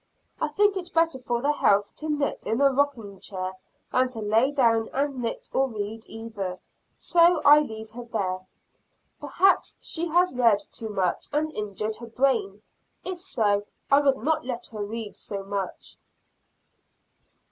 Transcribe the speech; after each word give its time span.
I 0.41 0.47
think 0.47 0.75
it 0.77 0.91
better 0.95 1.19
for 1.19 1.43
her 1.43 1.51
health 1.51 1.95
to 1.97 2.09
knit 2.09 2.47
in 2.47 2.57
the 2.57 2.71
rocking 2.71 3.19
chair 3.19 3.53
than 3.91 4.09
to 4.09 4.19
lay 4.19 4.51
down 4.51 4.89
and 4.93 5.21
knit 5.21 5.47
or 5.53 5.67
read 5.67 6.05
either, 6.07 6.57
so 6.97 7.39
I 7.45 7.59
leave 7.59 7.91
her 7.91 8.05
there. 8.05 8.39
Perhaps 9.19 9.75
she 9.79 10.07
has 10.07 10.33
read 10.33 10.57
too 10.71 10.89
much 10.89 11.27
and 11.31 11.51
injured 11.51 11.97
her 11.97 12.07
brain; 12.07 12.63
if 13.05 13.21
so, 13.21 13.67
I 13.91 14.01
would 14.01 14.17
not 14.17 14.43
let 14.43 14.65
her 14.73 14.83
read 14.83 15.15
so 15.17 15.43
much. 15.43 15.97